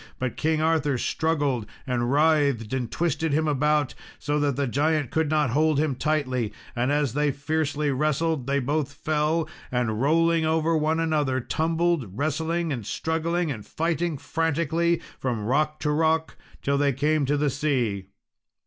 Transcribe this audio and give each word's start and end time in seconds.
But 0.17 0.35
King 0.35 0.63
Arthur 0.63 0.97
struggled 0.97 1.67
and 1.85 2.11
writhed, 2.11 2.73
and 2.73 2.89
twisted 2.89 3.33
him 3.33 3.47
about, 3.47 3.93
so 4.17 4.39
that 4.39 4.55
the 4.55 4.65
giant 4.65 5.11
could 5.11 5.29
not 5.29 5.51
hold 5.51 5.77
him 5.77 5.93
tightly; 5.93 6.53
and 6.75 6.91
as 6.91 7.13
they 7.13 7.29
fiercely 7.29 7.91
wrestled, 7.91 8.47
they 8.47 8.57
both 8.57 8.91
fell, 8.93 9.47
and 9.71 10.01
rolling 10.01 10.43
over 10.43 10.75
one 10.75 10.99
another, 10.99 11.39
tumbled 11.39 12.17
wrestling, 12.17 12.73
and 12.73 12.83
struggling, 12.87 13.51
and 13.51 13.63
fighting 13.63 14.17
frantically 14.17 14.99
from 15.19 15.45
rock 15.45 15.79
to 15.81 15.91
rock, 15.91 16.35
till 16.63 16.79
they 16.79 16.93
came 16.93 17.27
to 17.27 17.37
the 17.37 17.51
sea. 17.51 18.07